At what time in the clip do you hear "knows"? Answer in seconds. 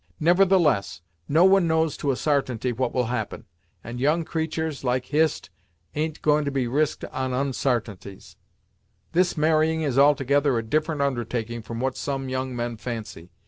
1.67-1.95